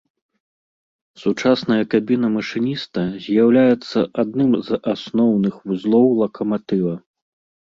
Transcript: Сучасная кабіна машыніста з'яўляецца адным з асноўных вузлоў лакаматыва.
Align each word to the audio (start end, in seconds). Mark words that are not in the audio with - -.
Сучасная 1.23 1.77
кабіна 1.93 2.27
машыніста 2.37 3.01
з'яўляецца 3.25 3.99
адным 4.25 4.51
з 4.71 4.83
асноўных 4.95 5.55
вузлоў 5.67 6.07
лакаматыва. 6.25 6.93